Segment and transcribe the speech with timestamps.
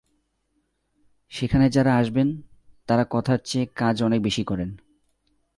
[1.31, 2.41] সেখানে যাঁরা আসবেন,
[2.87, 4.77] তাঁরা কথার চেয়ে কাজ অনেক বেশি করেন।